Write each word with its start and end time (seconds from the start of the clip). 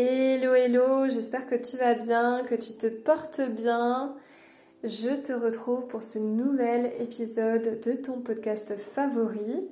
Hello 0.00 0.54
hello, 0.54 1.08
j'espère 1.08 1.48
que 1.48 1.56
tu 1.56 1.76
vas 1.76 1.94
bien, 1.94 2.44
que 2.44 2.54
tu 2.54 2.74
te 2.74 2.86
portes 2.86 3.40
bien. 3.40 4.14
Je 4.84 5.08
te 5.08 5.32
retrouve 5.32 5.88
pour 5.88 6.04
ce 6.04 6.20
nouvel 6.20 6.92
épisode 7.00 7.80
de 7.80 7.92
ton 7.94 8.20
podcast 8.20 8.76
favori. 8.76 9.66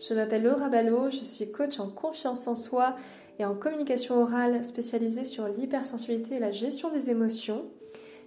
Je 0.00 0.12
m'appelle 0.12 0.42
Laura 0.42 0.68
Ballot, 0.68 1.08
je 1.10 1.18
suis 1.18 1.52
coach 1.52 1.78
en 1.78 1.88
confiance 1.88 2.48
en 2.48 2.56
soi 2.56 2.96
et 3.38 3.44
en 3.44 3.54
communication 3.54 4.20
orale 4.20 4.64
spécialisée 4.64 5.22
sur 5.22 5.46
l'hypersensibilité 5.46 6.34
et 6.34 6.40
la 6.40 6.50
gestion 6.50 6.90
des 6.90 7.10
émotions. 7.10 7.62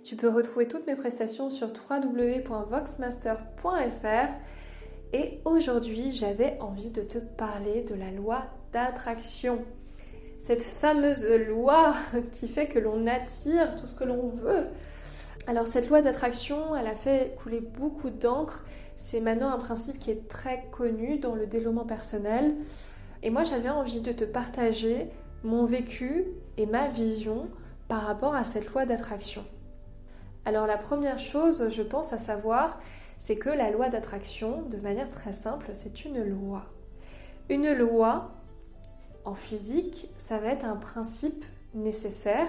Tu 0.05 0.16
peux 0.16 0.30
retrouver 0.30 0.70
toutes 0.70 0.88
mes 0.88 0.96
prestations 0.96 1.50
sur 1.50 1.68
www.voxmaster.fr 1.68 4.30
et 5.12 5.41
aujourd'hui 5.44 6.14
j'avais 6.14 6.57
envie 6.62 6.91
de 6.91 7.04
te 7.04 7.18
parler 7.18 7.82
de 7.82 7.96
la 7.96 8.12
loi 8.12 8.46
d'attraction 8.71 9.66
cette 10.40 10.64
fameuse 10.64 11.28
loi 11.48 11.96
qui 12.34 12.48
fait 12.48 12.68
que 12.68 12.80
l'on 12.80 13.07
attire 13.07 13.75
tout 13.75 13.88
ce 13.88 13.96
que 13.96 14.04
l'on 14.04 14.30
veut. 14.30 14.68
Alors 15.48 15.68
cette 15.68 15.89
loi 15.89 16.02
d'attraction, 16.02 16.75
elle 16.75 16.88
a 16.88 16.96
fait 16.96 17.36
couler 17.42 17.61
beaucoup 17.61 18.10
d'encre. 18.10 18.66
C'est 18.96 19.21
maintenant 19.21 19.50
un 19.50 19.58
principe 19.58 20.00
qui 20.00 20.11
est 20.11 20.28
très 20.28 20.66
connu 20.71 21.20
dans 21.20 21.36
le 21.36 21.47
développement 21.47 21.86
personnel. 21.86 22.56
Et 23.24 23.30
moi 23.30 23.44
j'avais 23.44 23.70
envie 23.70 24.02
de 24.02 24.11
te 24.11 24.25
partager 24.25 25.10
mon 25.44 25.66
vécu 25.66 26.25
et 26.58 26.66
ma 26.66 26.88
vision 26.89 27.47
par 27.88 28.02
rapport 28.02 28.36
à 28.36 28.44
cette 28.44 28.72
loi 28.74 28.86
d'attraction. 28.86 29.46
Alors 30.46 30.68
la 30.68 30.78
première 30.78 31.19
chose, 31.19 31.69
je 31.72 31.83
pense 31.83 32.14
à 32.14 32.17
savoir, 32.17 32.80
c'est 33.17 33.38
que 33.38 33.50
la 33.50 33.72
loi 33.72 33.89
d'attraction, 33.89 34.64
de 34.64 34.78
manière 34.78 35.09
très 35.09 35.33
simple, 35.33 35.69
c'est 35.73 36.06
une 36.06 36.23
loi. 36.23 36.66
Une 37.50 37.72
loi 37.73 38.31
en 39.28 39.36
physique, 39.36 40.09
ça 40.16 40.40
va 40.40 40.48
être 40.48 40.64
un 40.64 40.78
principe 40.78 41.44
nécessaire, 41.73 42.48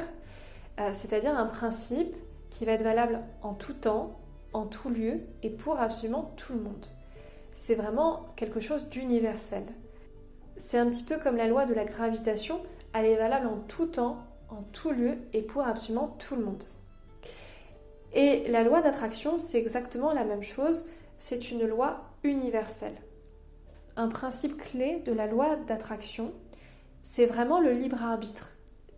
euh, 0.79 0.91
c'est-à-dire 0.93 1.37
un 1.37 1.47
principe 1.47 2.15
qui 2.51 2.65
va 2.65 2.73
être 2.73 2.85
valable 2.85 3.21
en 3.43 3.53
tout 3.53 3.73
temps, 3.73 4.17
en 4.53 4.65
tout 4.65 4.89
lieu 4.89 5.21
et 5.43 5.51
pour 5.51 5.81
absolument 5.81 6.33
tout 6.37 6.53
le 6.53 6.61
monde. 6.61 6.87
C'est 7.53 7.75
vraiment 7.75 8.27
quelque 8.37 8.61
chose 8.61 8.89
d'universel. 8.89 9.65
C'est 10.57 10.79
un 10.79 10.89
petit 10.89 11.03
peu 11.03 11.19
comme 11.19 11.37
la 11.37 11.49
loi 11.49 11.67
de 11.67 11.75
la 11.75 11.85
gravitation, 11.85 12.61
elle 12.95 13.07
est 13.07 13.17
valable 13.17 13.49
en 13.49 13.59
tout 13.67 13.87
temps, 13.87 14.25
en 14.49 14.63
tout 14.73 14.93
lieu 14.93 15.19
et 15.33 15.43
pour 15.43 15.63
absolument 15.63 16.17
tout 16.21 16.37
le 16.37 16.45
monde. 16.45 16.63
Et 18.13 18.49
la 18.49 18.63
loi 18.63 18.83
d'attraction, 18.83 19.41
c'est 19.41 19.59
exactement 19.59 20.13
la 20.13 20.25
même 20.25 20.45
chose, 20.45 20.85
c'est 21.17 21.51
une 21.51 21.67
loi 21.67 22.05
universelle. 22.23 22.97
Un 23.97 24.09
principe 24.09 24.57
clé 24.57 25.03
de 25.05 25.13
la 25.13 25.27
loi 25.27 25.57
d'attraction, 25.67 26.33
c'est 27.11 27.25
vraiment 27.25 27.59
le 27.59 27.73
libre 27.73 28.05
arbitre. 28.05 28.51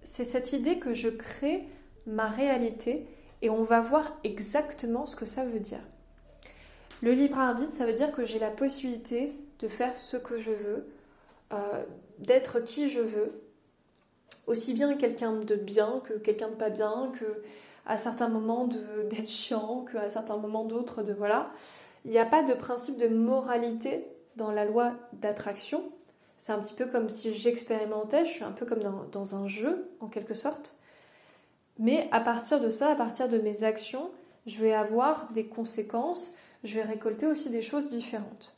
C'est 0.02 0.24
cette 0.24 0.52
idée 0.52 0.80
que 0.80 0.92
je 0.92 1.08
crée 1.08 1.62
ma 2.08 2.26
réalité 2.26 3.06
et 3.40 3.50
on 3.50 3.62
va 3.62 3.80
voir 3.80 4.18
exactement 4.24 5.06
ce 5.06 5.14
que 5.14 5.26
ça 5.26 5.44
veut 5.44 5.60
dire. 5.60 5.78
Le 7.02 7.12
libre 7.12 7.38
arbitre, 7.38 7.70
ça 7.70 7.86
veut 7.86 7.92
dire 7.92 8.10
que 8.10 8.24
j'ai 8.24 8.40
la 8.40 8.50
possibilité 8.50 9.32
de 9.60 9.68
faire 9.68 9.96
ce 9.96 10.16
que 10.16 10.40
je 10.40 10.50
veux, 10.50 10.88
euh, 11.52 11.84
d'être 12.18 12.58
qui 12.58 12.90
je 12.90 12.98
veux, 12.98 13.44
aussi 14.48 14.74
bien 14.74 14.96
quelqu'un 14.96 15.34
de 15.34 15.54
bien 15.54 16.02
que 16.02 16.14
quelqu'un 16.14 16.48
de 16.48 16.56
pas 16.56 16.70
bien, 16.70 17.12
que 17.16 17.44
à 17.86 17.96
certains 17.96 18.28
moments 18.28 18.66
d'être 19.08 19.28
chiant, 19.28 19.84
qu'à 19.84 20.10
certains 20.10 20.36
moments 20.36 20.64
d'autres 20.64 21.04
de 21.04 21.12
voilà. 21.12 21.52
Il 22.04 22.10
n'y 22.10 22.18
a 22.18 22.26
pas 22.26 22.42
de 22.42 22.54
principe 22.54 22.98
de 22.98 23.06
moralité 23.06 24.04
dans 24.34 24.50
la 24.50 24.64
loi 24.64 24.94
d'attraction. 25.12 25.92
C'est 26.40 26.52
un 26.52 26.58
petit 26.58 26.72
peu 26.72 26.86
comme 26.86 27.10
si 27.10 27.34
j'expérimentais, 27.34 28.24
je 28.24 28.30
suis 28.30 28.44
un 28.44 28.50
peu 28.50 28.64
comme 28.64 28.80
dans, 29.12 29.36
un 29.36 29.46
jeu 29.46 29.90
en 30.00 30.06
quelque 30.06 30.32
sorte. 30.32 30.74
Mais 31.78 32.08
à 32.12 32.20
partir 32.20 32.62
de 32.62 32.70
ça, 32.70 32.92
à 32.92 32.94
partir 32.94 33.28
de 33.28 33.36
mes 33.36 33.62
actions, 33.62 34.10
je 34.46 34.58
vais 34.58 34.72
avoir 34.72 35.30
des 35.32 35.44
conséquences, 35.44 36.34
je 36.64 36.76
vais 36.76 36.82
récolter 36.82 37.26
aussi 37.26 37.50
des 37.50 37.60
choses 37.60 37.90
différentes. 37.90 38.56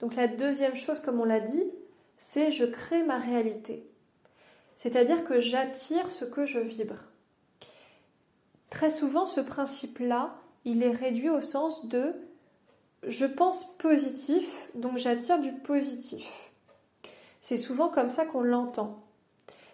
Donc 0.00 0.16
la 0.16 0.26
deuxième 0.26 0.74
chose, 0.74 0.98
comme 0.98 1.20
on 1.20 1.24
l'a 1.24 1.38
dit, 1.38 1.70
c'est 2.16 2.50
je 2.50 2.64
crée 2.64 3.04
ma 3.04 3.20
réalité. 3.20 3.88
C'est-à-dire 4.74 5.22
que 5.22 5.38
j'attire 5.38 6.10
ce 6.10 6.24
que 6.24 6.46
je 6.46 6.58
vibre. 6.58 7.04
Très 8.70 8.90
souvent, 8.90 9.26
ce 9.26 9.40
principe-là, 9.40 10.34
il 10.64 10.82
est 10.82 10.90
réduit 10.90 11.30
au 11.30 11.40
sens 11.40 11.86
de 11.86 12.12
je 13.06 13.26
pense 13.26 13.76
positif, 13.76 14.68
donc 14.74 14.98
j'attire 14.98 15.38
du 15.40 15.52
positif. 15.52 16.50
C'est 17.40 17.56
souvent 17.56 17.88
comme 17.88 18.10
ça 18.10 18.24
qu'on 18.24 18.42
l'entend. 18.42 19.00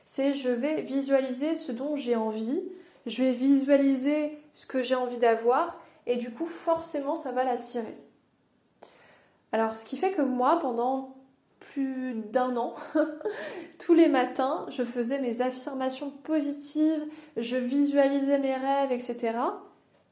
C'est 0.04 0.34
je 0.34 0.50
vais 0.50 0.82
visualiser 0.82 1.54
ce 1.54 1.72
dont 1.72 1.96
j'ai 1.96 2.16
envie, 2.16 2.62
je 3.06 3.22
vais 3.22 3.32
visualiser 3.32 4.38
ce 4.52 4.66
que 4.66 4.82
j'ai 4.82 4.94
envie 4.94 5.18
d'avoir, 5.18 5.80
et 6.06 6.16
du 6.16 6.30
coup 6.30 6.46
forcément 6.46 7.16
ça 7.16 7.32
va 7.32 7.44
l'attirer. 7.44 7.96
Alors 9.52 9.76
ce 9.76 9.86
qui 9.86 9.96
fait 9.96 10.12
que 10.12 10.22
moi 10.22 10.58
pendant 10.60 11.16
plus 11.60 12.14
d'un 12.14 12.56
an, 12.58 12.74
tous 13.78 13.94
les 13.94 14.08
matins, 14.08 14.66
je 14.68 14.84
faisais 14.84 15.20
mes 15.20 15.40
affirmations 15.40 16.10
positives, 16.10 17.02
je 17.38 17.56
visualisais 17.56 18.38
mes 18.38 18.54
rêves, 18.54 18.92
etc 18.92 19.32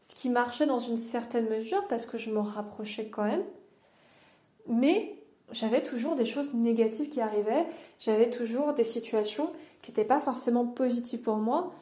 ce 0.03 0.15
qui 0.15 0.29
marchait 0.29 0.67
dans 0.67 0.81
une 0.81 0.97
certaine 0.97 1.49
mesure 1.49 1.87
parce 1.89 2.07
que 2.07 2.19
je 2.19 2.31
m'en 2.31 2.43
rapprochais 2.43 3.09
quand 3.09 3.25
même. 3.25 3.45
Mais 4.67 5.17
j'avais 5.53 5.83
toujours 5.83 6.17
des 6.17 6.27
choses 6.27 6.55
négatives 6.55 7.09
qui 7.09 7.21
arrivaient, 7.21 7.67
j'avais 8.01 8.31
toujours 8.31 8.75
des 8.75 8.85
situations 8.85 9.51
qui 9.81 9.91
n'étaient 9.91 10.05
pas 10.05 10.21
forcément 10.21 10.67
positives 10.67 11.23
pour 11.23 11.37
moi 11.37 11.73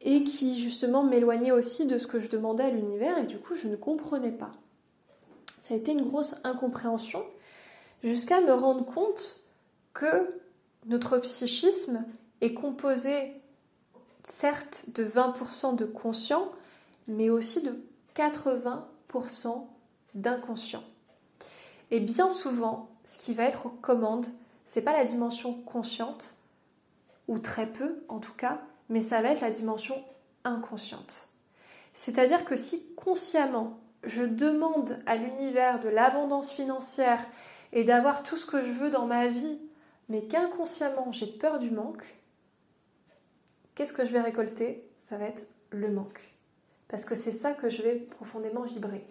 et 0.00 0.24
qui 0.24 0.60
justement 0.60 1.02
m'éloignaient 1.02 1.52
aussi 1.52 1.86
de 1.86 1.98
ce 1.98 2.06
que 2.06 2.20
je 2.20 2.28
demandais 2.28 2.64
à 2.64 2.70
l'univers 2.70 3.18
et 3.18 3.26
du 3.26 3.38
coup 3.38 3.54
je 3.54 3.68
ne 3.68 3.76
comprenais 3.76 4.32
pas. 4.32 4.52
Ça 5.60 5.74
a 5.74 5.76
été 5.76 5.92
une 5.92 6.08
grosse 6.08 6.36
incompréhension 6.44 7.24
jusqu'à 8.02 8.40
me 8.40 8.52
rendre 8.52 8.84
compte 8.84 9.40
que 9.92 10.40
notre 10.86 11.18
psychisme 11.18 12.04
est 12.40 12.54
composé 12.54 13.32
certes 14.22 14.86
de 14.94 15.04
20% 15.04 15.74
de 15.74 15.84
conscient, 15.84 16.50
mais 17.08 17.30
aussi 17.30 17.62
de 17.62 17.82
80% 18.14 19.66
d'inconscient. 20.14 20.84
Et 21.90 22.00
bien 22.00 22.30
souvent, 22.30 22.90
ce 23.04 23.18
qui 23.18 23.34
va 23.34 23.44
être 23.44 23.66
aux 23.66 23.70
commandes, 23.70 24.26
c'est 24.64 24.82
pas 24.82 24.92
la 24.92 25.04
dimension 25.04 25.54
consciente, 25.54 26.34
ou 27.26 27.38
très 27.38 27.66
peu 27.66 28.04
en 28.08 28.18
tout 28.18 28.34
cas, 28.34 28.60
mais 28.88 29.00
ça 29.00 29.22
va 29.22 29.30
être 29.30 29.40
la 29.40 29.50
dimension 29.50 30.02
inconsciente. 30.44 31.28
C'est-à-dire 31.92 32.44
que 32.44 32.56
si 32.56 32.94
consciemment 32.94 33.80
je 34.04 34.22
demande 34.22 34.98
à 35.06 35.16
l'univers 35.16 35.80
de 35.80 35.88
l'abondance 35.88 36.52
financière 36.52 37.26
et 37.72 37.84
d'avoir 37.84 38.22
tout 38.22 38.36
ce 38.36 38.46
que 38.46 38.62
je 38.62 38.70
veux 38.70 38.90
dans 38.90 39.06
ma 39.06 39.26
vie, 39.28 39.58
mais 40.08 40.22
qu'inconsciemment 40.22 41.12
j'ai 41.12 41.26
peur 41.26 41.58
du 41.58 41.70
manque, 41.70 42.04
qu'est-ce 43.74 43.92
que 43.92 44.06
je 44.06 44.12
vais 44.12 44.20
récolter? 44.20 44.88
Ça 44.98 45.18
va 45.18 45.26
être 45.26 45.46
le 45.70 45.90
manque 45.90 46.37
parce 46.88 47.04
que 47.04 47.14
c'est 47.14 47.32
ça 47.32 47.52
que 47.52 47.68
je 47.68 47.82
vais 47.82 47.94
profondément 47.94 48.62
vibrer. 48.62 49.06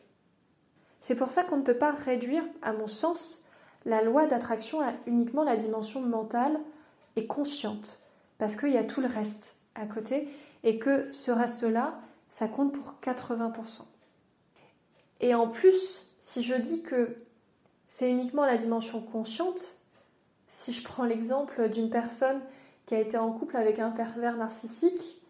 C'est 1.00 1.16
pour 1.16 1.32
ça 1.32 1.44
qu'on 1.44 1.58
ne 1.58 1.64
peut 1.64 1.78
pas 1.78 1.92
réduire, 1.92 2.44
à 2.62 2.74
mon 2.74 2.88
sens, 2.88 3.48
la 3.86 4.02
loi 4.02 4.26
d'attraction 4.26 4.82
à 4.82 4.94
uniquement 5.06 5.44
la 5.44 5.56
dimension 5.56 6.02
mentale 6.02 6.60
et 7.16 7.28
consciente, 7.28 8.02
parce 8.38 8.56
qu'il 8.56 8.74
y 8.74 8.78
a 8.78 8.84
tout 8.84 9.02
le 9.02 9.08
reste 9.08 9.60
à 9.76 9.86
côté, 9.86 10.28
et 10.64 10.80
que 10.80 11.12
ce 11.12 11.32
reste-là, 11.32 12.00
ça 12.30 12.48
compte 12.48 12.74
pour 12.74 12.96
80%. 13.04 13.84
Et 15.22 15.34
en 15.34 15.48
plus, 15.48 16.16
si 16.20 16.44
je 16.44 16.56
dis 16.56 16.84
que 16.84 17.16
c'est 17.88 18.10
uniquement 18.10 18.46
la 18.46 18.58
dimension 18.58 19.02
consciente, 19.02 19.78
si 20.48 20.74
je 20.74 20.84
prends 20.84 21.04
l'exemple 21.04 21.70
d'une 21.70 21.90
personne 21.90 22.42
qui 22.86 22.96
a 22.96 23.00
été 23.00 23.18
en 23.18 23.32
couple 23.32 23.58
avec 23.58 23.80
un 23.80 23.92
pervers 23.92 24.38
narcissique, 24.38 25.22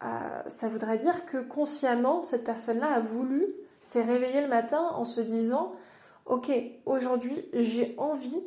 ça 0.00 0.68
voudrait 0.68 0.98
dire 0.98 1.26
que 1.26 1.38
consciemment, 1.38 2.22
cette 2.22 2.44
personne-là 2.44 2.92
a 2.92 3.00
voulu, 3.00 3.46
s'est 3.80 4.02
réveillée 4.02 4.40
le 4.40 4.48
matin 4.48 4.90
en 4.94 5.04
se 5.04 5.20
disant 5.20 5.72
Ok, 6.26 6.50
aujourd'hui, 6.86 7.48
j'ai 7.52 7.94
envie 7.98 8.42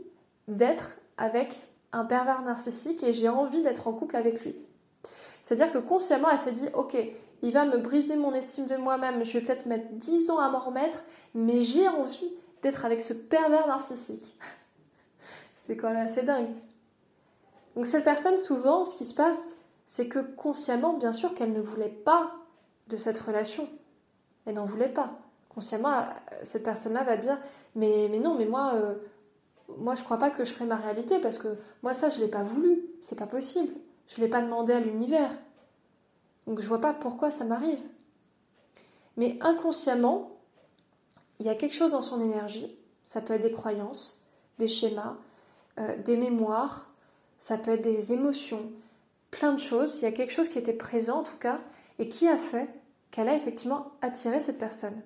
d'être 0.47 0.97
avec 1.17 1.59
un 1.91 2.05
pervers 2.05 2.41
narcissique 2.41 3.03
et 3.03 3.13
j'ai 3.13 3.29
envie 3.29 3.61
d'être 3.61 3.87
en 3.87 3.93
couple 3.93 4.15
avec 4.15 4.43
lui. 4.43 4.55
C'est-à-dire 5.41 5.71
que 5.71 5.77
consciemment, 5.77 6.29
elle 6.29 6.37
s'est 6.37 6.51
dit 6.51 6.67
Ok, 6.73 6.97
il 7.41 7.51
va 7.51 7.65
me 7.65 7.77
briser 7.77 8.17
mon 8.17 8.33
estime 8.33 8.67
de 8.67 8.75
moi-même, 8.75 9.23
je 9.23 9.33
vais 9.37 9.45
peut-être 9.45 9.65
mettre 9.65 9.87
10 9.93 10.29
ans 10.29 10.39
à 10.39 10.49
m'en 10.49 10.59
remettre, 10.59 10.99
mais 11.33 11.63
j'ai 11.63 11.87
envie 11.87 12.31
d'être 12.61 12.85
avec 12.85 13.01
ce 13.01 13.13
pervers 13.13 13.67
narcissique. 13.67 14.37
C'est 15.65 15.77
quand 15.77 15.89
même 15.89 16.05
assez 16.05 16.23
dingue. 16.23 16.49
Donc, 17.75 17.85
cette 17.85 18.03
personne, 18.03 18.37
souvent, 18.37 18.83
ce 18.83 18.95
qui 18.95 19.05
se 19.05 19.13
passe, 19.13 19.59
c'est 19.89 20.07
que 20.07 20.19
consciemment, 20.19 20.93
bien 20.93 21.11
sûr, 21.11 21.33
qu'elle 21.33 21.51
ne 21.51 21.59
voulait 21.59 21.89
pas 21.89 22.35
de 22.89 22.95
cette 22.95 23.17
relation. 23.17 23.67
Elle 24.45 24.53
n'en 24.53 24.65
voulait 24.65 24.87
pas. 24.87 25.17
Consciemment, 25.49 26.03
cette 26.43 26.61
personne-là 26.61 27.03
va 27.03 27.17
dire 27.17 27.39
mais, 27.73 28.07
mais 28.11 28.19
non, 28.19 28.35
mais 28.35 28.45
moi, 28.45 28.73
euh, 28.75 28.93
moi 29.79 29.95
je 29.95 30.03
crois 30.03 30.19
pas 30.19 30.29
que 30.29 30.43
je 30.43 30.53
ferai 30.53 30.65
ma 30.65 30.75
réalité 30.75 31.17
parce 31.17 31.39
que 31.39 31.57
moi 31.81 31.95
ça 31.95 32.09
je 32.09 32.19
l'ai 32.19 32.27
pas 32.27 32.43
voulu. 32.43 32.83
c'est 33.01 33.17
pas 33.17 33.25
possible. 33.25 33.73
Je 34.07 34.21
ne 34.21 34.25
l'ai 34.25 34.29
pas 34.29 34.43
demandé 34.43 34.73
à 34.73 34.79
l'univers. 34.79 35.31
Donc 36.45 36.61
je 36.61 36.67
vois 36.67 36.81
pas 36.81 36.93
pourquoi 36.93 37.31
ça 37.31 37.43
m'arrive. 37.43 37.81
Mais 39.17 39.39
inconsciemment, 39.41 40.37
il 41.39 41.47
y 41.47 41.49
a 41.49 41.55
quelque 41.55 41.75
chose 41.75 41.93
dans 41.93 42.03
son 42.03 42.21
énergie. 42.21 42.77
Ça 43.05 43.21
peut 43.21 43.33
être 43.33 43.41
des 43.41 43.51
croyances, 43.51 44.23
des 44.59 44.67
schémas, 44.67 45.15
euh, 45.79 45.97
des 46.03 46.15
mémoires, 46.15 46.91
ça 47.39 47.57
peut 47.57 47.71
être 47.71 47.81
des 47.81 48.13
émotions, 48.13 48.71
plein 49.31 49.53
de 49.53 49.59
choses. 49.59 49.97
Il 49.97 50.03
y 50.03 50.07
a 50.07 50.11
quelque 50.11 50.33
chose 50.33 50.49
qui 50.49 50.59
était 50.59 50.73
présent 50.73 51.19
en 51.19 51.23
tout 51.23 51.37
cas 51.39 51.59
et 51.97 52.09
qui 52.09 52.27
a 52.27 52.37
fait 52.37 52.67
qu'elle 53.11 53.27
a 53.27 53.35
effectivement 53.35 53.91
attiré 54.01 54.39
cette 54.39 54.59
personne. 54.59 55.01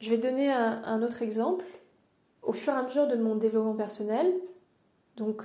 Je 0.00 0.10
vais 0.10 0.18
donner 0.18 0.52
un, 0.52 1.02
autre 1.02 1.22
exemple. 1.22 1.64
Au 2.42 2.52
fur 2.52 2.72
et 2.72 2.76
à 2.76 2.82
mesure 2.82 3.08
de 3.08 3.16
mon 3.16 3.34
développement 3.34 3.74
personnel, 3.74 4.32
donc 5.16 5.42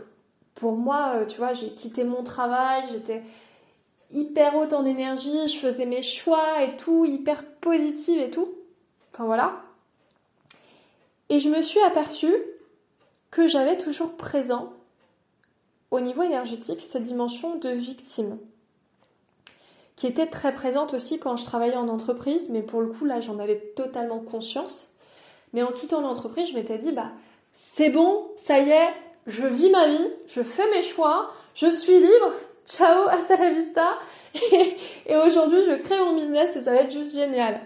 pour 0.55 0.73
moi, 0.73 1.13
euh, 1.15 1.25
tu 1.25 1.37
vois, 1.37 1.53
j'ai 1.53 1.69
quitté 1.69 2.03
mon 2.03 2.23
travail, 2.23 2.83
j'étais 2.91 3.23
hyper 4.11 4.55
haute 4.55 4.73
en 4.73 4.85
énergie, 4.85 5.47
je 5.47 5.57
faisais 5.57 5.85
mes 5.85 6.01
choix 6.01 6.63
et 6.63 6.75
tout, 6.77 7.05
hyper 7.05 7.43
positive 7.43 8.19
et 8.19 8.29
tout. 8.29 8.53
Enfin 9.11 9.25
voilà. 9.25 9.63
Et 11.29 11.39
je 11.39 11.49
me 11.49 11.61
suis 11.61 11.79
aperçue 11.81 12.35
que 13.31 13.47
j'avais 13.47 13.77
toujours 13.77 14.17
présent 14.17 14.73
au 15.91 15.99
niveau 15.99 16.23
énergétique 16.23 16.81
cette 16.81 17.03
dimension 17.03 17.57
de 17.57 17.69
victime 17.69 18.37
qui 19.95 20.07
était 20.07 20.27
très 20.27 20.51
présente 20.51 20.95
aussi 20.95 21.19
quand 21.19 21.35
je 21.35 21.45
travaillais 21.45 21.75
en 21.75 21.87
entreprise, 21.87 22.49
mais 22.49 22.63
pour 22.63 22.81
le 22.81 22.87
coup 22.87 23.05
là 23.05 23.19
j'en 23.19 23.37
avais 23.37 23.59
totalement 23.75 24.19
conscience. 24.19 24.95
Mais 25.53 25.61
en 25.63 25.71
quittant 25.71 26.01
l'entreprise, 26.01 26.49
je 26.49 26.55
m'étais 26.55 26.77
dit 26.77 26.91
bah 26.91 27.11
c'est 27.53 27.89
bon, 27.89 28.31
ça 28.35 28.59
y 28.59 28.69
est, 28.69 28.89
je 29.27 29.45
vis 29.45 29.69
ma 29.69 29.87
vie, 29.87 30.07
je 30.27 30.41
fais 30.41 30.67
mes 30.71 30.81
choix, 30.81 31.29
je 31.53 31.67
suis 31.67 31.99
libre, 31.99 32.31
ciao, 32.65 33.07
hasta 33.09 33.37
la 33.37 33.51
vista. 33.51 33.93
Et, 35.05 35.17
aujourd'hui, 35.17 35.59
je 35.69 35.75
crée 35.75 35.99
mon 35.99 36.15
business 36.15 36.55
et 36.55 36.61
ça 36.61 36.71
va 36.71 36.77
être 36.77 36.91
juste 36.91 37.13
génial. 37.13 37.59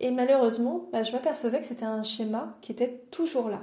Et 0.00 0.10
malheureusement, 0.10 0.88
bah, 0.90 1.02
je 1.02 1.12
m'apercevais 1.12 1.60
que 1.60 1.66
c'était 1.66 1.84
un 1.84 2.02
schéma 2.02 2.56
qui 2.62 2.72
était 2.72 3.02
toujours 3.10 3.50
là. 3.50 3.60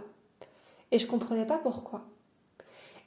Et 0.92 1.00
je 1.00 1.08
comprenais 1.08 1.46
pas 1.46 1.58
pourquoi. 1.58 2.06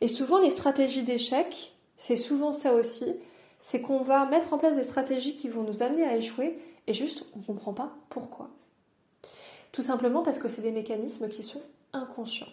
Et 0.00 0.08
souvent, 0.08 0.38
les 0.38 0.50
stratégies 0.50 1.02
d'échec, 1.02 1.75
c'est 1.97 2.17
souvent 2.17 2.52
ça 2.52 2.75
aussi, 2.75 3.14
c'est 3.61 3.82
qu'on 3.82 4.02
va 4.02 4.25
mettre 4.26 4.52
en 4.52 4.58
place 4.58 4.76
des 4.76 4.85
stratégies 4.85 5.35
qui 5.35 5.49
vont 5.49 5.62
nous 5.62 5.82
amener 5.82 6.05
à 6.05 6.17
échouer 6.17 6.58
et 6.87 6.94
juste, 6.94 7.25
on 7.35 7.41
ne 7.41 7.44
comprend 7.44 7.75
pas 7.75 7.93
pourquoi. 8.08 8.50
Tout 9.73 9.82
simplement 9.82 10.23
parce 10.23 10.38
que 10.38 10.49
c'est 10.49 10.62
des 10.62 10.73
mécanismes 10.73 11.29
qui 11.29 11.43
sont 11.43 11.62
inconscients. 11.93 12.49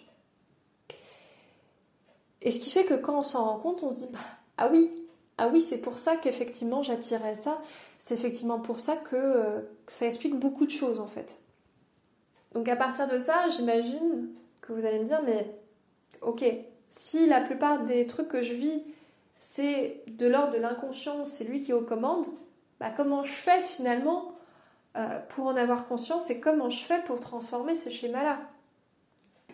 Et 2.42 2.50
ce 2.50 2.60
qui 2.60 2.70
fait 2.70 2.84
que 2.84 2.94
quand 2.94 3.18
on 3.18 3.22
s'en 3.22 3.44
rend 3.44 3.58
compte, 3.58 3.82
on 3.82 3.90
se 3.90 4.00
dit, 4.00 4.08
bah, 4.12 4.18
ah 4.58 4.68
oui, 4.70 4.90
ah 5.38 5.48
oui, 5.52 5.60
c'est 5.60 5.78
pour 5.78 5.98
ça 5.98 6.16
qu'effectivement 6.16 6.82
j'attirais 6.82 7.34
ça, 7.34 7.60
c'est 7.98 8.14
effectivement 8.14 8.58
pour 8.58 8.80
ça 8.80 8.98
euh, 9.12 9.62
que 9.86 9.92
ça 9.92 10.06
explique 10.06 10.38
beaucoup 10.38 10.66
de 10.66 10.70
choses 10.70 11.00
en 11.00 11.06
fait. 11.06 11.38
Donc 12.52 12.68
à 12.68 12.76
partir 12.76 13.08
de 13.08 13.18
ça, 13.18 13.48
j'imagine 13.48 14.30
que 14.60 14.72
vous 14.72 14.84
allez 14.84 14.98
me 14.98 15.04
dire, 15.04 15.22
mais 15.24 15.48
ok, 16.22 16.44
si 16.90 17.26
la 17.26 17.40
plupart 17.40 17.84
des 17.84 18.06
trucs 18.06 18.28
que 18.28 18.42
je 18.42 18.54
vis, 18.54 18.82
c'est 19.38 20.02
de 20.06 20.26
l'ordre 20.26 20.54
de 20.54 20.58
l'inconscient, 20.58 21.26
c'est 21.26 21.44
lui 21.44 21.60
qui 21.60 21.70
est 21.70 21.74
aux 21.74 21.82
commandes, 21.82 22.26
bah 22.80 22.90
comment 22.96 23.22
je 23.22 23.32
fais 23.32 23.62
finalement 23.62 24.32
euh, 24.96 25.18
pour 25.28 25.46
en 25.46 25.56
avoir 25.56 25.86
conscience 25.86 26.30
et 26.30 26.40
comment 26.40 26.70
je 26.70 26.84
fais 26.84 27.02
pour 27.02 27.20
transformer 27.20 27.76
ces 27.76 27.90
schémas-là 27.90 28.40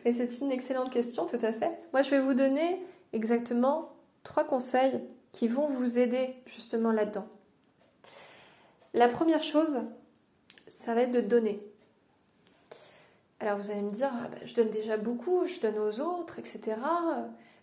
Et 0.05 0.13
c'est 0.13 0.41
une 0.41 0.53
excellente 0.53 0.93
question, 0.93 1.27
tout 1.27 1.39
à 1.43 1.53
fait. 1.53 1.71
Moi, 1.93 2.03
je 2.03 2.11
vais 2.11 2.21
vous 2.21 2.35
donner 2.35 2.83
exactement 3.13 3.91
trois 4.23 4.45
conseils 4.45 5.01
qui 5.33 5.49
vont 5.49 5.67
vous 5.67 5.99
aider 5.99 6.35
justement 6.47 6.93
là-dedans. 6.93 7.27
La 8.95 9.09
première 9.09 9.43
chose, 9.43 9.81
ça 10.69 10.95
va 10.95 11.03
être 11.03 11.11
de 11.11 11.21
donner. 11.21 11.61
Alors 13.41 13.59
vous 13.59 13.71
allez 13.71 13.83
me 13.83 13.91
dire, 13.91 14.11
ah 14.13 14.29
bah, 14.29 14.39
je 14.45 14.55
donne 14.55 14.71
déjà 14.71 14.97
beaucoup, 14.97 15.45
je 15.47 15.61
donne 15.61 15.79
aux 15.79 16.01
autres, 16.01 16.39
etc. 16.39 16.77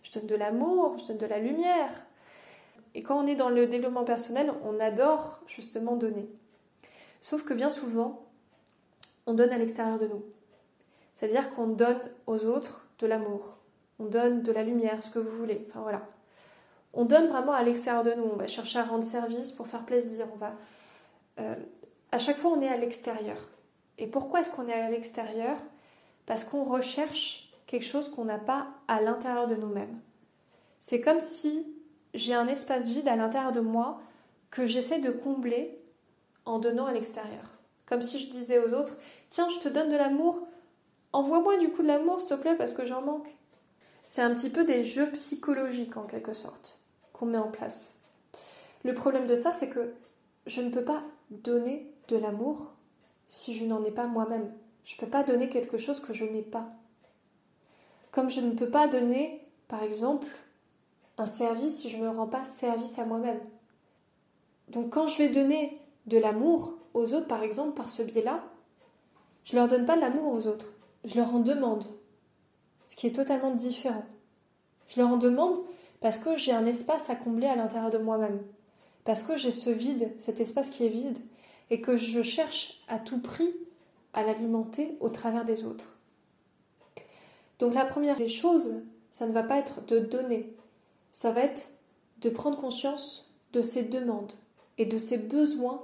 Je 0.02 0.12
donne 0.12 0.26
de 0.26 0.34
l'amour, 0.34 0.98
je 0.98 1.08
donne 1.08 1.18
de 1.18 1.26
la 1.26 1.38
lumière. 1.38 1.90
Et 2.94 3.02
quand 3.02 3.22
on 3.22 3.26
est 3.26 3.34
dans 3.34 3.48
le 3.48 3.66
développement 3.66 4.04
personnel, 4.04 4.52
on 4.64 4.78
adore 4.78 5.40
justement 5.46 5.96
donner. 5.96 6.28
Sauf 7.20 7.44
que 7.44 7.54
bien 7.54 7.70
souvent, 7.70 8.26
on 9.26 9.34
donne 9.34 9.50
à 9.50 9.58
l'extérieur 9.58 9.98
de 9.98 10.06
nous. 10.06 10.22
C'est-à-dire 11.14 11.54
qu'on 11.54 11.68
donne 11.68 12.00
aux 12.26 12.44
autres 12.46 12.88
de 12.98 13.06
l'amour, 13.06 13.58
on 13.98 14.06
donne 14.06 14.42
de 14.42 14.52
la 14.52 14.62
lumière, 14.62 15.02
ce 15.02 15.10
que 15.10 15.18
vous 15.18 15.36
voulez. 15.36 15.66
Enfin 15.68 15.80
voilà. 15.80 16.02
On 16.94 17.04
donne 17.04 17.28
vraiment 17.28 17.52
à 17.52 17.62
l'extérieur 17.62 18.04
de 18.04 18.12
nous. 18.12 18.24
On 18.24 18.36
va 18.36 18.46
chercher 18.46 18.78
à 18.78 18.84
rendre 18.84 19.04
service 19.04 19.52
pour 19.52 19.66
faire 19.66 19.84
plaisir. 19.84 20.26
On 20.34 20.36
va. 20.36 20.54
Euh, 21.40 21.54
à 22.10 22.18
chaque 22.18 22.36
fois, 22.36 22.50
on 22.50 22.60
est 22.60 22.68
à 22.68 22.76
l'extérieur. 22.76 23.38
Et 23.98 24.06
pourquoi 24.06 24.40
est-ce 24.40 24.50
qu'on 24.50 24.68
est 24.68 24.72
à 24.72 24.90
l'extérieur? 24.90 25.58
Parce 26.26 26.44
qu'on 26.44 26.64
recherche 26.64 27.52
quelque 27.66 27.84
chose 27.84 28.08
qu'on 28.10 28.24
n'a 28.24 28.38
pas 28.38 28.68
à 28.88 29.00
l'intérieur 29.00 29.48
de 29.48 29.54
nous-mêmes. 29.54 30.00
C'est 30.80 31.00
comme 31.00 31.20
si 31.20 31.66
j'ai 32.14 32.34
un 32.34 32.48
espace 32.48 32.90
vide 32.90 33.08
à 33.08 33.16
l'intérieur 33.16 33.52
de 33.52 33.60
moi 33.60 34.00
que 34.50 34.66
j'essaie 34.66 35.00
de 35.00 35.10
combler 35.10 35.78
en 36.44 36.58
donnant 36.58 36.86
à 36.86 36.92
l'extérieur. 36.92 37.44
Comme 37.86 38.02
si 38.02 38.18
je 38.18 38.30
disais 38.30 38.58
aux 38.58 38.72
autres, 38.74 38.98
tiens, 39.28 39.48
je 39.50 39.58
te 39.58 39.68
donne 39.68 39.90
de 39.90 39.96
l'amour, 39.96 40.46
envoie-moi 41.12 41.58
du 41.58 41.70
coup 41.70 41.82
de 41.82 41.88
l'amour, 41.88 42.20
s'il 42.20 42.30
te 42.30 42.34
plaît, 42.34 42.56
parce 42.56 42.72
que 42.72 42.84
j'en 42.84 43.02
manque. 43.02 43.34
C'est 44.04 44.22
un 44.22 44.34
petit 44.34 44.50
peu 44.50 44.64
des 44.64 44.84
jeux 44.84 45.10
psychologiques 45.12 45.96
en 45.96 46.04
quelque 46.04 46.32
sorte 46.32 46.80
qu'on 47.12 47.26
met 47.26 47.38
en 47.38 47.50
place. 47.50 47.98
Le 48.84 48.94
problème 48.94 49.26
de 49.26 49.36
ça, 49.36 49.52
c'est 49.52 49.68
que 49.68 49.94
je 50.46 50.60
ne 50.60 50.70
peux 50.70 50.84
pas 50.84 51.02
donner 51.30 51.90
de 52.08 52.16
l'amour 52.16 52.72
si 53.32 53.54
je 53.54 53.64
n'en 53.64 53.82
ai 53.82 53.90
pas 53.90 54.06
moi-même. 54.06 54.52
Je 54.84 54.94
ne 54.94 55.00
peux 55.00 55.06
pas 55.06 55.22
donner 55.22 55.48
quelque 55.48 55.78
chose 55.78 56.00
que 56.00 56.12
je 56.12 56.26
n'ai 56.26 56.42
pas. 56.42 56.66
Comme 58.10 58.28
je 58.28 58.42
ne 58.42 58.52
peux 58.52 58.68
pas 58.68 58.88
donner, 58.88 59.40
par 59.68 59.82
exemple, 59.82 60.26
un 61.16 61.24
service 61.24 61.80
si 61.80 61.88
je 61.88 61.96
ne 61.96 62.02
me 62.02 62.10
rends 62.10 62.26
pas 62.26 62.44
service 62.44 62.98
à 62.98 63.06
moi-même. 63.06 63.40
Donc 64.68 64.90
quand 64.90 65.06
je 65.06 65.16
vais 65.16 65.30
donner 65.30 65.80
de 66.04 66.18
l'amour 66.18 66.74
aux 66.92 67.14
autres, 67.14 67.26
par 67.26 67.42
exemple, 67.42 67.72
par 67.72 67.88
ce 67.88 68.02
biais-là, 68.02 68.44
je 69.44 69.54
ne 69.56 69.60
leur 69.60 69.68
donne 69.68 69.86
pas 69.86 69.96
de 69.96 70.02
l'amour 70.02 70.30
aux 70.30 70.46
autres, 70.46 70.74
je 71.06 71.16
leur 71.16 71.34
en 71.34 71.40
demande, 71.40 71.86
ce 72.84 72.96
qui 72.96 73.06
est 73.06 73.16
totalement 73.16 73.52
différent. 73.52 74.04
Je 74.88 75.00
leur 75.00 75.08
en 75.08 75.16
demande 75.16 75.56
parce 76.02 76.18
que 76.18 76.36
j'ai 76.36 76.52
un 76.52 76.66
espace 76.66 77.08
à 77.08 77.16
combler 77.16 77.46
à 77.46 77.56
l'intérieur 77.56 77.90
de 77.90 77.96
moi-même, 77.96 78.42
parce 79.04 79.22
que 79.22 79.38
j'ai 79.38 79.50
ce 79.50 79.70
vide, 79.70 80.12
cet 80.18 80.38
espace 80.38 80.68
qui 80.68 80.84
est 80.84 80.90
vide, 80.90 81.18
et 81.72 81.80
que 81.80 81.96
je 81.96 82.20
cherche 82.20 82.84
à 82.86 82.98
tout 82.98 83.18
prix 83.18 83.50
à 84.12 84.22
l'alimenter 84.22 84.94
au 85.00 85.08
travers 85.08 85.46
des 85.46 85.64
autres. 85.64 85.96
Donc 87.58 87.72
la 87.72 87.86
première 87.86 88.16
des 88.16 88.28
choses, 88.28 88.82
ça 89.10 89.26
ne 89.26 89.32
va 89.32 89.42
pas 89.42 89.56
être 89.56 89.82
de 89.86 89.98
donner, 89.98 90.54
ça 91.12 91.32
va 91.32 91.40
être 91.40 91.70
de 92.18 92.28
prendre 92.28 92.60
conscience 92.60 93.32
de 93.54 93.62
ces 93.62 93.84
demandes 93.84 94.34
et 94.76 94.84
de 94.84 94.98
ces 94.98 95.16
besoins 95.16 95.82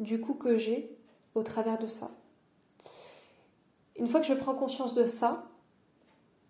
du 0.00 0.20
coup 0.20 0.34
que 0.34 0.58
j'ai 0.58 0.90
au 1.36 1.44
travers 1.44 1.78
de 1.78 1.86
ça. 1.86 2.10
Une 3.94 4.08
fois 4.08 4.18
que 4.18 4.26
je 4.26 4.34
prends 4.34 4.56
conscience 4.56 4.94
de 4.94 5.04
ça, 5.04 5.48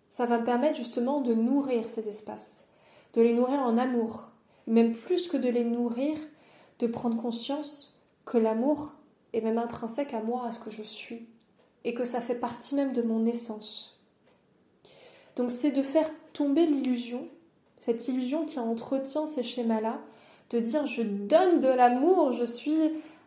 ça 0.09 0.25
va 0.25 0.39
me 0.39 0.45
permettre 0.45 0.77
justement 0.77 1.21
de 1.21 1.35
nourrir 1.35 1.87
ces 1.87 2.09
espaces, 2.09 2.63
de 3.13 3.21
les 3.21 3.33
nourrir 3.33 3.59
en 3.59 3.77
amour, 3.77 4.31
même 4.65 4.95
plus 4.95 5.27
que 5.27 5.37
de 5.37 5.49
les 5.49 5.63
nourrir, 5.63 6.17
de 6.79 6.87
prendre 6.87 7.21
conscience 7.21 7.92
que 8.25 8.37
l'amour 8.37 8.93
est 9.33 9.41
même 9.41 9.57
intrinsèque 9.57 10.13
à 10.13 10.21
moi, 10.21 10.45
à 10.45 10.51
ce 10.51 10.59
que 10.59 10.71
je 10.71 10.83
suis, 10.83 11.27
et 11.83 11.93
que 11.93 12.05
ça 12.05 12.21
fait 12.21 12.35
partie 12.35 12.75
même 12.75 12.93
de 12.93 13.01
mon 13.01 13.25
essence. 13.25 14.01
Donc 15.35 15.51
c'est 15.51 15.71
de 15.71 15.81
faire 15.81 16.09
tomber 16.33 16.65
l'illusion 16.65 17.27
cette 17.83 18.07
illusion 18.07 18.45
qui 18.45 18.59
entretient 18.59 19.27
ces 19.27 19.43
schémas-là, 19.43 19.99
de 20.51 20.59
dire 20.59 20.85
je 20.85 21.01
donne 21.01 21.59
de 21.59 21.67
l'amour, 21.67 22.31
je 22.31 22.45
suis 22.45 22.77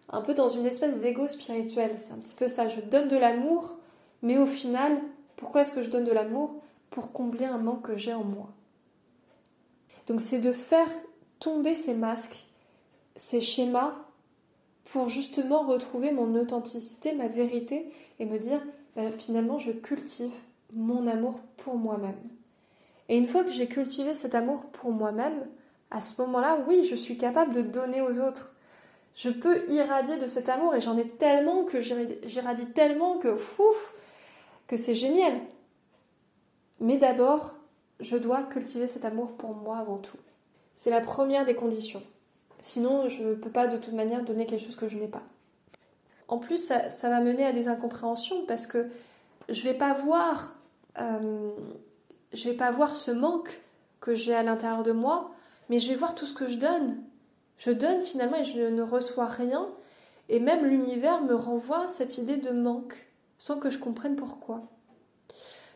un 0.08 0.22
peu 0.22 0.32
dans 0.32 0.48
une 0.48 0.64
espèce 0.64 1.00
d'ego 1.00 1.26
spirituel. 1.26 1.98
C'est 1.98 2.14
un 2.14 2.18
petit 2.18 2.34
peu 2.34 2.48
ça, 2.48 2.66
je 2.66 2.80
donne 2.80 3.08
de 3.08 3.18
l'amour, 3.18 3.76
mais 4.22 4.38
au 4.38 4.46
final, 4.46 4.98
pourquoi 5.36 5.60
est-ce 5.60 5.72
que 5.72 5.82
je 5.82 5.90
donne 5.90 6.04
de 6.04 6.12
l'amour? 6.12 6.62
Pour 6.88 7.12
combler 7.12 7.44
un 7.44 7.58
manque 7.58 7.82
que 7.82 7.96
j'ai 7.96 8.14
en 8.14 8.24
moi. 8.24 8.48
Donc 10.06 10.22
c'est 10.22 10.38
de 10.38 10.52
faire 10.52 10.88
tomber 11.38 11.74
ces 11.74 11.92
masques, 11.92 12.46
ces 13.14 13.42
schémas, 13.42 13.94
pour 14.86 15.08
justement 15.08 15.66
retrouver 15.66 16.12
mon 16.12 16.34
authenticité, 16.36 17.12
ma 17.12 17.28
vérité, 17.28 17.92
et 18.18 18.24
me 18.24 18.38
dire, 18.38 18.60
bah, 18.94 19.10
finalement, 19.10 19.58
je 19.58 19.72
cultive 19.72 20.32
mon 20.72 21.06
amour 21.06 21.40
pour 21.56 21.76
moi-même. 21.76 22.16
Et 23.08 23.18
une 23.18 23.26
fois 23.26 23.44
que 23.44 23.50
j'ai 23.50 23.68
cultivé 23.68 24.14
cet 24.14 24.34
amour 24.34 24.64
pour 24.66 24.92
moi-même, 24.92 25.46
à 25.90 26.00
ce 26.00 26.20
moment-là, 26.22 26.58
oui, 26.66 26.84
je 26.84 26.96
suis 26.96 27.18
capable 27.18 27.52
de 27.54 27.62
donner 27.62 28.00
aux 28.00 28.20
autres. 28.20 28.54
Je 29.14 29.30
peux 29.30 29.70
irradier 29.70 30.18
de 30.18 30.26
cet 30.26 30.48
amour 30.48 30.74
et 30.74 30.80
j'en 30.80 30.98
ai 30.98 31.08
tellement 31.08 31.64
que 31.64 31.80
j'irradie 31.80 32.70
tellement 32.72 33.18
que 33.18 33.36
fouf, 33.36 33.94
que 34.66 34.76
c'est 34.76 34.94
génial. 34.94 35.40
Mais 36.80 36.96
d'abord, 36.96 37.54
je 38.00 38.16
dois 38.16 38.42
cultiver 38.42 38.86
cet 38.86 39.04
amour 39.04 39.32
pour 39.32 39.54
moi 39.54 39.78
avant 39.78 39.98
tout. 39.98 40.18
C'est 40.74 40.90
la 40.90 41.00
première 41.00 41.44
des 41.44 41.54
conditions. 41.54 42.02
Sinon, 42.66 43.08
je 43.08 43.22
ne 43.22 43.34
peux 43.34 43.48
pas 43.48 43.68
de 43.68 43.76
toute 43.76 43.92
manière 43.92 44.24
donner 44.24 44.44
quelque 44.44 44.64
chose 44.64 44.74
que 44.74 44.88
je 44.88 44.98
n'ai 44.98 45.06
pas. 45.06 45.22
En 46.26 46.38
plus, 46.38 46.58
ça, 46.58 47.08
va 47.08 47.20
mener 47.20 47.46
à 47.46 47.52
des 47.52 47.68
incompréhensions 47.68 48.44
parce 48.44 48.66
que 48.66 48.88
je 49.48 49.62
vais 49.62 49.78
euh, 50.98 51.50
vais 52.32 52.54
pas 52.54 52.72
voir 52.72 52.96
ce 52.96 53.12
manque 53.12 53.62
que 54.00 54.16
j'ai 54.16 54.34
à 54.34 54.42
l'intérieur 54.42 54.82
de 54.82 54.90
moi, 54.90 55.30
mais 55.68 55.78
je 55.78 55.88
vais 55.90 55.94
voir 55.94 56.16
tout 56.16 56.26
ce 56.26 56.34
que 56.34 56.48
je 56.48 56.58
donne. 56.58 56.96
Je 57.56 57.70
donne 57.70 58.02
finalement 58.02 58.38
et 58.38 58.44
je 58.44 58.60
ne 58.62 58.82
reçois 58.82 59.26
rien, 59.26 59.68
et 60.28 60.40
même 60.40 60.66
l'univers 60.66 61.22
me 61.22 61.36
renvoie 61.36 61.86
cette 61.86 62.18
idée 62.18 62.36
de 62.36 62.50
manque 62.50 63.06
sans 63.38 63.60
que 63.60 63.70
je 63.70 63.78
comprenne 63.78 64.16
pourquoi. 64.16 64.62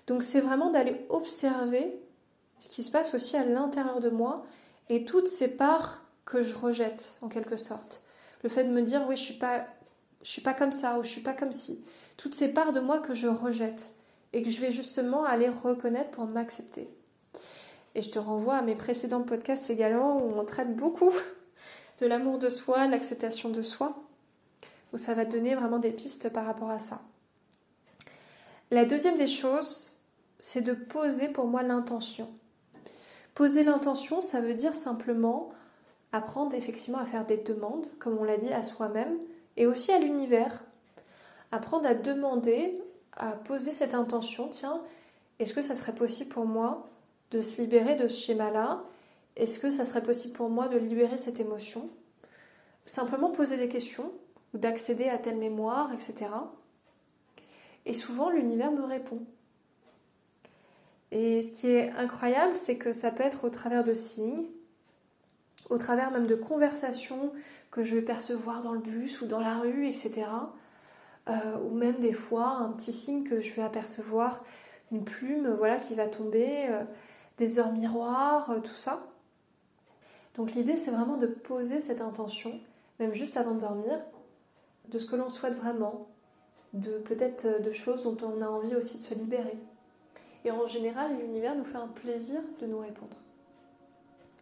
Donc 0.09 0.25
c'est 0.25 0.41
vraiment 0.41 0.71
d'aller 0.71 1.07
observer 1.09 2.03
ce 2.59 2.69
qui 2.69 2.83
se 2.83 2.91
passe 2.91 3.15
aussi 3.15 3.37
à 3.37 3.45
l'intérieur 3.45 4.01
de 4.01 4.11
moi 4.11 4.45
et 4.89 5.05
toutes 5.05 5.29
ces 5.29 5.57
parts 5.57 6.03
que 6.25 6.43
je 6.43 6.55
rejette 6.55 7.17
en 7.23 7.29
quelque 7.29 7.57
sorte. 7.57 8.03
Le 8.43 8.49
fait 8.49 8.65
de 8.65 8.71
me 8.71 8.83
dire 8.83 9.05
oui 9.09 9.17
je 9.17 9.23
suis 9.23 9.35
pas 9.35 9.67
je 10.23 10.31
suis 10.31 10.43
pas 10.43 10.55
comme 10.55 10.73
ça 10.73 10.99
ou 10.99 11.03
je 11.03 11.09
suis 11.09 11.23
pas 11.23 11.33
comme 11.33 11.53
ci. 11.53 11.85
Toutes 12.17 12.35
ces 12.35 12.53
parts 12.53 12.73
de 12.73 12.81
moi 12.81 12.99
que 12.99 13.15
je 13.15 13.27
rejette 13.27 13.95
et 14.33 14.43
que 14.43 14.51
je 14.51 14.61
vais 14.61 14.73
justement 14.73 15.25
aller 15.25 15.49
reconnaître 15.49 16.11
pour 16.11 16.27
m'accepter. 16.27 16.89
Et 17.95 18.03
je 18.03 18.11
te 18.11 18.19
renvoie 18.19 18.57
à 18.57 18.63
mes 18.63 18.77
précédents 18.77 19.23
podcasts 19.23 19.71
également 19.71 20.23
où 20.23 20.39
on 20.39 20.45
traite 20.45 20.77
beaucoup 20.77 21.13
de 22.01 22.07
l'amour 22.07 22.39
de 22.39 22.49
soi, 22.49 22.87
l'acceptation 22.87 23.49
de 23.49 23.63
soi, 23.63 23.97
où 24.93 24.97
ça 24.97 25.15
va 25.15 25.25
donner 25.25 25.55
vraiment 25.55 25.79
des 25.79 25.91
pistes 25.91 26.33
par 26.33 26.47
rapport 26.47 26.71
à 26.71 26.79
ça. 26.79 27.01
La 28.71 28.85
deuxième 28.85 29.17
des 29.17 29.27
choses, 29.27 29.97
c'est 30.39 30.63
de 30.63 30.73
poser 30.75 31.29
pour 31.29 31.47
moi 31.47 31.63
l'intention. 31.63 32.29
Poser 33.35 33.65
l'intention, 33.65 34.23
ça 34.23 34.41
veut 34.41 34.55
dire 34.55 34.75
simplement 34.75 35.51
apprendre 36.13 36.55
effectivement 36.55 36.99
à 36.99 37.05
faire 37.05 37.25
des 37.25 37.37
demandes, 37.37 37.87
comme 37.99 38.19
on 38.19 38.25
l'a 38.25 38.37
dit, 38.37 38.53
à 38.53 38.63
soi-même 38.63 39.19
et 39.57 39.67
aussi 39.67 39.93
à 39.93 39.99
l'univers. 39.99 40.65
Apprendre 41.53 41.87
à 41.87 41.95
demander, 41.95 42.81
à 43.17 43.33
poser 43.33 43.73
cette 43.73 43.95
intention, 43.95 44.49
tiens, 44.49 44.81
est-ce 45.39 45.55
que 45.55 45.63
ça 45.63 45.75
serait 45.75 45.95
possible 45.95 46.31
pour 46.31 46.47
moi 46.47 46.89
de 47.31 47.41
se 47.41 47.61
libérer 47.61 47.97
de 47.97 48.09
ce 48.09 48.25
schéma-là? 48.25 48.83
Est-ce 49.37 49.59
que 49.59 49.71
ça 49.71 49.85
serait 49.85 50.03
possible 50.03 50.35
pour 50.35 50.51
moi 50.51 50.69
de 50.69 50.79
libérer 50.79 51.17
cette 51.17 51.41
émotion? 51.41 51.89
Simplement 52.87 53.31
poser 53.31 53.57
des 53.57 53.69
questions 53.69 54.13
ou 54.53 54.59
d'accéder 54.59 55.09
à 55.09 55.19
telle 55.19 55.39
mémoire, 55.39 55.93
etc. 55.93 56.27
Et 57.87 57.93
souvent, 57.93 58.31
l'univers 58.31 58.73
me 58.73 58.85
répond. 58.85 59.21
Et 61.13 61.43
ce 61.43 61.53
qui 61.53 61.69
est 61.69 61.91
incroyable, 61.91 62.57
c'est 62.57 62.77
que 62.77 62.93
ça 62.93 63.11
peut 63.11 63.25
être 63.25 63.45
au 63.45 63.51
travers 63.51 63.85
de 63.85 63.95
signes, 63.95 64.47
au 65.71 65.79
travers 65.79 66.11
même 66.11 66.27
de 66.27 66.35
conversations 66.35 67.33
que 67.71 67.85
je 67.85 67.95
vais 67.95 68.03
percevoir 68.03 68.61
dans 68.61 68.73
le 68.73 68.81
bus 68.81 69.23
ou 69.23 69.27
dans 69.27 69.41
la 69.41 69.59
rue, 69.59 69.87
etc. 69.87 70.27
Euh, 71.29 71.33
ou 71.65 71.75
même 71.75 71.97
des 72.01 72.13
fois 72.13 72.49
un 72.49 72.71
petit 72.71 72.93
signe 72.93 73.25
que 73.25 73.41
je 73.41 73.53
vais 73.55 73.63
apercevoir, 73.63 74.43
une 74.91 75.05
plume 75.05 75.55
voilà, 75.57 75.77
qui 75.77 75.95
va 75.95 76.09
tomber, 76.09 76.67
euh, 76.69 76.83
des 77.39 77.59
heures 77.59 77.73
miroirs, 77.73 78.51
euh, 78.51 78.61
tout 78.61 78.75
ça. 78.75 79.07
Donc 80.37 80.53
l'idée 80.53 80.77
c'est 80.77 80.91
vraiment 80.91 81.17
de 81.17 81.27
poser 81.27 81.79
cette 81.79 82.01
intention, 82.01 82.59
même 82.99 83.15
juste 83.15 83.37
avant 83.37 83.55
de 83.55 83.61
dormir, 83.61 84.01
de 84.89 84.99
ce 84.99 85.07
que 85.07 85.15
l'on 85.15 85.31
souhaite 85.31 85.55
vraiment, 85.55 86.09
de 86.73 86.99
peut-être 86.99 87.63
de 87.63 87.73
choses 87.73 88.03
dont 88.03 88.17
on 88.23 88.41
a 88.41 88.49
envie 88.49 88.75
aussi 88.75 88.99
de 88.99 89.03
se 89.03 89.15
libérer. 89.15 89.59
Et 90.45 90.51
en 90.51 90.67
général, 90.67 91.17
l'univers 91.19 91.55
nous 91.55 91.65
fait 91.65 91.77
un 91.77 91.89
plaisir 91.89 92.41
de 92.61 92.67
nous 92.67 92.79
répondre. 92.79 93.20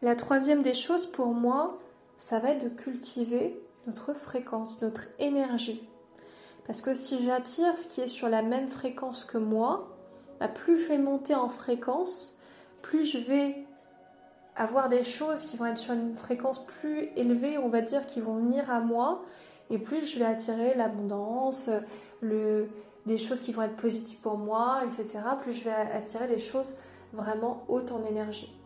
La 0.01 0.15
troisième 0.15 0.63
des 0.63 0.75
choses 0.75 1.07
pour 1.07 1.29
moi, 1.29 1.79
ça 2.17 2.39
va 2.39 2.51
être 2.51 2.63
de 2.63 2.69
cultiver 2.69 3.61
notre 3.87 4.15
fréquence, 4.15 4.81
notre 4.81 5.03
énergie. 5.19 5.83
Parce 6.67 6.83
que 6.83 6.95
si 6.95 7.25
j'attire 7.25 7.77
ce 7.77 7.89
qui 7.89 8.03
est 8.03 8.07
sur 8.07 8.29
la 8.29 8.43
même 8.43 8.69
fréquence 8.69 9.25
que 9.25 9.39
moi, 9.39 9.89
bah, 10.39 10.47
plus 10.47 10.77
je 10.77 10.89
vais 10.89 10.99
monter 10.99 11.35
en 11.35 11.49
fréquence, 11.49 12.37
plus 12.81 13.07
je 13.07 13.19
vais 13.19 13.65
avoir 14.55 14.89
des 14.89 15.03
choses 15.03 15.47
qui 15.47 15.57
vont 15.57 15.67
être 15.67 15.79
sur 15.79 15.95
une 15.95 16.15
fréquence 16.15 16.65
plus 16.65 17.11
élevée, 17.17 17.59
on 17.59 17.69
va 17.69 17.81
dire, 17.81 18.07
qui 18.07 18.21
vont 18.21 18.37
venir 18.37 18.71
à 18.71 18.81
moi, 18.81 19.25
et 19.71 19.79
plus 19.79 20.07
je 20.07 20.19
vais 20.19 20.25
attirer 20.25 20.75
l'abondance, 20.75 21.71
des 22.23 23.19
choses 23.19 23.41
qui 23.41 23.53
vont 23.53 23.63
être 23.63 23.77
positives 23.77 24.21
pour 24.21 24.37
moi, 24.37 24.83
etc., 24.85 25.21
plus 25.41 25.55
je 25.55 25.65
vais 25.65 25.73
attirer 25.73 26.29
des 26.29 26.39
choses 26.39 26.77
vraiment 27.13 27.65
hautes 27.69 27.91
en 27.91 28.05
énergie. 28.05 28.58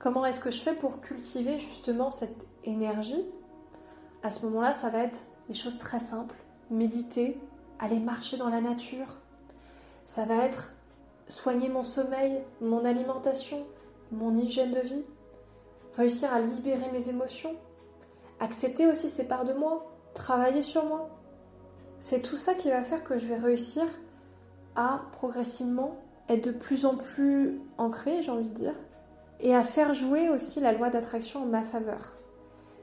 Comment 0.00 0.24
est-ce 0.24 0.40
que 0.40 0.50
je 0.50 0.62
fais 0.62 0.74
pour 0.74 1.02
cultiver 1.02 1.58
justement 1.58 2.10
cette 2.10 2.46
énergie? 2.64 3.22
À 4.22 4.30
ce 4.30 4.46
moment-là, 4.46 4.72
ça 4.72 4.88
va 4.88 5.00
être 5.00 5.18
des 5.46 5.54
choses 5.54 5.78
très 5.78 6.00
simples. 6.00 6.36
Méditer, 6.70 7.38
aller 7.78 8.00
marcher 8.00 8.38
dans 8.38 8.48
la 8.48 8.62
nature. 8.62 9.18
Ça 10.06 10.24
va 10.24 10.36
être 10.46 10.72
soigner 11.28 11.68
mon 11.68 11.84
sommeil, 11.84 12.40
mon 12.62 12.86
alimentation, 12.86 13.66
mon 14.10 14.34
hygiène 14.34 14.72
de 14.72 14.80
vie. 14.80 15.04
Réussir 15.98 16.32
à 16.32 16.40
libérer 16.40 16.90
mes 16.92 17.10
émotions. 17.10 17.54
Accepter 18.40 18.86
aussi 18.86 19.10
ces 19.10 19.28
parts 19.28 19.44
de 19.44 19.52
moi. 19.52 19.86
Travailler 20.14 20.62
sur 20.62 20.86
moi. 20.86 21.10
C'est 21.98 22.22
tout 22.22 22.38
ça 22.38 22.54
qui 22.54 22.70
va 22.70 22.82
faire 22.82 23.04
que 23.04 23.18
je 23.18 23.26
vais 23.26 23.36
réussir 23.36 23.84
à 24.76 25.02
progressivement 25.12 25.98
être 26.30 26.44
de 26.44 26.52
plus 26.52 26.86
en 26.86 26.96
plus 26.96 27.60
ancré, 27.76 28.22
j'ai 28.22 28.30
envie 28.30 28.48
de 28.48 28.54
dire, 28.54 28.74
et 29.42 29.54
à 29.54 29.62
faire 29.62 29.94
jouer 29.94 30.28
aussi 30.28 30.60
la 30.60 30.72
loi 30.72 30.90
d'attraction 30.90 31.42
en 31.42 31.46
ma 31.46 31.62
faveur. 31.62 32.14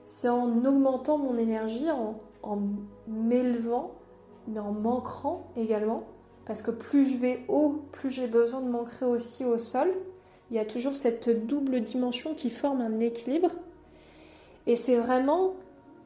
C'est 0.05 0.29
en 0.29 0.65
augmentant 0.65 1.17
mon 1.17 1.37
énergie, 1.37 1.89
en, 1.91 2.59
m'élevant, 3.07 3.91
mais 4.47 4.59
en 4.59 4.71
m'ancrant 4.71 5.47
également, 5.57 6.03
parce 6.45 6.61
que 6.61 6.71
plus 6.71 7.09
je 7.09 7.17
vais 7.17 7.43
haut, 7.49 7.81
plus 7.91 8.09
j'ai 8.09 8.27
besoin 8.27 8.61
de 8.61 8.69
m'ancrer 8.69 9.05
aussi 9.05 9.43
au 9.43 9.57
sol. 9.57 9.93
Il 10.49 10.55
y 10.55 10.59
a 10.59 10.65
toujours 10.65 10.95
cette 10.95 11.45
double 11.45 11.81
dimension 11.81 12.33
qui 12.33 12.49
forme 12.49 12.79
un 12.79 12.99
équilibre. 12.99 13.51
Et 14.65 14.77
c'est 14.77 14.95
vraiment 14.95 15.55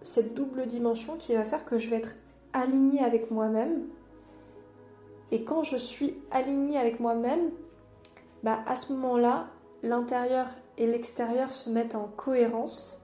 cette 0.01 0.33
double 0.33 0.65
dimension 0.65 1.15
qui 1.17 1.35
va 1.35 1.45
faire 1.45 1.63
que 1.63 1.77
je 1.77 1.91
vais 1.91 1.97
être 1.97 2.15
alignée 2.53 3.03
avec 3.03 3.29
moi-même. 3.29 3.83
Et 5.31 5.43
quand 5.43 5.63
je 5.63 5.77
suis 5.77 6.15
alignée 6.31 6.77
avec 6.77 6.99
moi-même, 6.99 7.51
bah 8.43 8.59
à 8.65 8.75
ce 8.75 8.93
moment-là, 8.93 9.50
l'intérieur 9.83 10.47
et 10.77 10.87
l'extérieur 10.87 11.51
se 11.51 11.69
mettent 11.69 11.95
en 11.95 12.07
cohérence. 12.07 13.01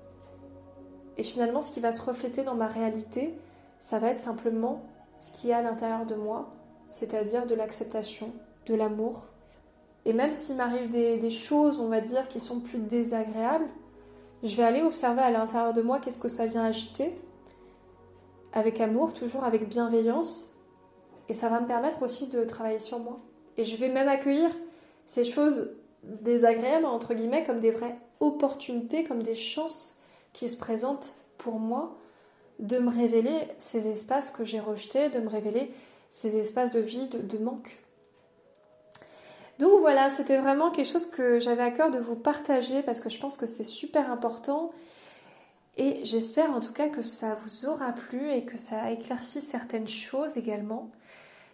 Et 1.17 1.23
finalement, 1.23 1.61
ce 1.61 1.71
qui 1.71 1.79
va 1.79 1.91
se 1.91 2.01
refléter 2.01 2.43
dans 2.43 2.55
ma 2.55 2.67
réalité, 2.67 3.37
ça 3.79 3.99
va 3.99 4.09
être 4.09 4.19
simplement 4.19 4.83
ce 5.19 5.31
qui 5.31 5.49
est 5.49 5.53
à 5.53 5.61
l'intérieur 5.61 6.05
de 6.05 6.15
moi, 6.15 6.49
c'est-à-dire 6.89 7.45
de 7.45 7.55
l'acceptation, 7.55 8.31
de 8.65 8.75
l'amour. 8.75 9.27
Et 10.05 10.13
même 10.13 10.33
s'il 10.33 10.55
m'arrive 10.55 10.89
des, 10.89 11.29
choses, 11.29 11.79
on 11.79 11.87
va 11.87 12.01
dire, 12.01 12.27
qui 12.27 12.39
sont 12.39 12.59
plus 12.59 12.79
désagréables, 12.79 13.67
je 14.43 14.55
vais 14.55 14.63
aller 14.63 14.83
observer 14.83 15.21
à 15.21 15.31
l'intérieur 15.31 15.73
de 15.73 15.81
moi 15.81 15.99
qu'est-ce 15.99 16.19
que 16.19 16.27
ça 16.27 16.45
vient 16.45 16.63
agiter, 16.63 17.19
avec 18.53 18.79
amour, 18.79 19.13
toujours 19.13 19.43
avec 19.43 19.67
bienveillance. 19.67 20.53
Et 21.29 21.33
ça 21.33 21.49
va 21.49 21.59
me 21.59 21.67
permettre 21.67 22.03
aussi 22.03 22.27
de 22.27 22.43
travailler 22.43 22.79
sur 22.79 22.99
moi. 22.99 23.19
Et 23.57 23.63
je 23.63 23.75
vais 23.75 23.89
même 23.89 24.07
accueillir 24.07 24.49
ces 25.05 25.25
choses 25.25 25.71
désagréables, 26.21 26.85
entre 26.85 27.13
guillemets, 27.13 27.43
comme 27.43 27.59
des 27.59 27.71
vraies 27.71 27.97
opportunités, 28.19 29.03
comme 29.03 29.23
des 29.23 29.35
chances 29.35 30.01
qui 30.33 30.49
se 30.49 30.57
présentent 30.57 31.15
pour 31.37 31.59
moi 31.59 31.97
de 32.59 32.79
me 32.79 32.89
révéler 32.89 33.37
ces 33.59 33.87
espaces 33.87 34.31
que 34.31 34.43
j'ai 34.43 34.59
rejetés, 34.59 35.09
de 35.09 35.19
me 35.19 35.29
révéler 35.29 35.71
ces 36.09 36.37
espaces 36.37 36.71
de 36.71 36.79
vide, 36.79 37.27
de 37.27 37.37
manque. 37.37 37.77
Donc 39.59 39.79
voilà, 39.81 40.09
c'était 40.09 40.37
vraiment 40.37 40.71
quelque 40.71 40.91
chose 40.91 41.07
que 41.07 41.39
j'avais 41.39 41.63
à 41.63 41.71
cœur 41.71 41.91
de 41.91 41.97
vous 41.97 42.15
partager 42.15 42.81
parce 42.83 42.99
que 42.99 43.09
je 43.09 43.19
pense 43.19 43.37
que 43.37 43.45
c'est 43.45 43.63
super 43.63 44.11
important 44.11 44.71
et 45.77 46.03
j'espère 46.05 46.51
en 46.51 46.59
tout 46.59 46.73
cas 46.73 46.89
que 46.89 47.01
ça 47.01 47.35
vous 47.35 47.65
aura 47.65 47.91
plu 47.91 48.31
et 48.31 48.45
que 48.45 48.57
ça 48.57 48.81
a 48.81 48.91
éclairci 48.91 49.41
certaines 49.41 49.87
choses 49.87 50.37
également. 50.37 50.91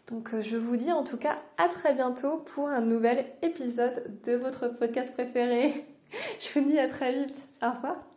Donc 0.07 0.33
euh, 0.33 0.41
je 0.41 0.57
vous 0.57 0.75
dis 0.75 0.91
en 0.91 1.03
tout 1.03 1.17
cas 1.17 1.37
à 1.57 1.69
très 1.69 1.93
bientôt 1.93 2.37
pour 2.37 2.67
un 2.67 2.81
nouvel 2.81 3.25
épisode 3.41 4.19
de 4.25 4.33
votre 4.33 4.67
podcast 4.67 5.13
préféré. 5.13 5.85
Je 6.39 6.59
vous 6.59 6.69
dis 6.69 6.77
à 6.77 6.87
très 6.87 7.11
vite. 7.11 7.47
Au 7.63 7.71
revoir. 7.71 8.12